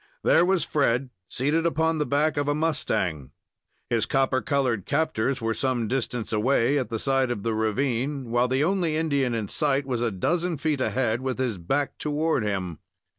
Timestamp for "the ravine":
7.43-8.31